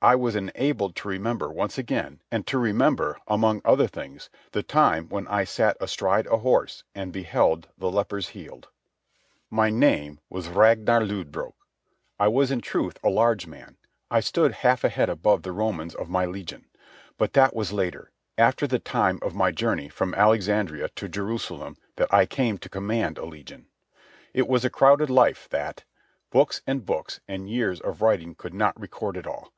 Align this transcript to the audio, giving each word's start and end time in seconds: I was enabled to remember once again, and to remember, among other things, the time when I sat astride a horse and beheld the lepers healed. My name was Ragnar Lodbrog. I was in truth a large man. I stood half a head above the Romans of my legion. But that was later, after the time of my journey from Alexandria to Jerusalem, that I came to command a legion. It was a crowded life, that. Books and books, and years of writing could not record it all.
I 0.00 0.14
was 0.16 0.34
enabled 0.34 0.96
to 0.96 1.08
remember 1.08 1.48
once 1.50 1.76
again, 1.78 2.22
and 2.30 2.44
to 2.48 2.58
remember, 2.58 3.18
among 3.28 3.62
other 3.64 3.86
things, 3.86 4.30
the 4.50 4.62
time 4.62 5.08
when 5.08 5.28
I 5.28 5.42
sat 5.44 5.76
astride 5.80 6.26
a 6.26 6.38
horse 6.38 6.82
and 6.92 7.12
beheld 7.12 7.68
the 7.78 7.90
lepers 7.90 8.28
healed. 8.30 8.68
My 9.48 9.70
name 9.70 10.18
was 10.28 10.48
Ragnar 10.48 11.04
Lodbrog. 11.04 11.54
I 12.18 12.26
was 12.28 12.50
in 12.50 12.60
truth 12.60 12.98
a 13.02 13.10
large 13.10 13.46
man. 13.46 13.76
I 14.10 14.20
stood 14.20 14.52
half 14.52 14.82
a 14.82 14.88
head 14.88 15.08
above 15.08 15.42
the 15.42 15.52
Romans 15.52 15.94
of 15.96 16.08
my 16.08 16.26
legion. 16.26 16.66
But 17.16 17.32
that 17.34 17.54
was 17.54 17.72
later, 17.72 18.10
after 18.36 18.66
the 18.68 18.80
time 18.80 19.18
of 19.22 19.34
my 19.36 19.50
journey 19.52 19.88
from 19.88 20.14
Alexandria 20.14 20.88
to 20.90 21.08
Jerusalem, 21.08 21.76
that 21.96 22.12
I 22.12 22.26
came 22.26 22.58
to 22.58 22.68
command 22.68 23.18
a 23.18 23.24
legion. 23.24 23.66
It 24.34 24.48
was 24.48 24.64
a 24.64 24.70
crowded 24.70 25.10
life, 25.10 25.48
that. 25.50 25.84
Books 26.30 26.60
and 26.68 26.84
books, 26.86 27.20
and 27.28 27.48
years 27.50 27.80
of 27.80 28.00
writing 28.00 28.34
could 28.36 28.54
not 28.54 28.80
record 28.80 29.16
it 29.16 29.26
all. 29.28 29.52